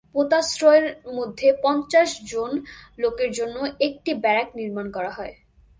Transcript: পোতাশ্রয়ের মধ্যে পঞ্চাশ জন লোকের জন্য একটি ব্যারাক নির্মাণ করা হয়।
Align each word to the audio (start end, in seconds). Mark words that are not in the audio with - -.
পোতাশ্রয়ের 0.15 0.85
মধ্যে 1.13 1.47
পঞ্চাশ 1.63 2.09
জন 2.31 2.51
লোকের 2.97 3.29
জন্য 3.31 3.55
একটি 3.79 4.11
ব্যারাক 4.23 4.49
নির্মাণ 4.55 4.87
করা 4.91 5.11
হয়। 5.11 5.33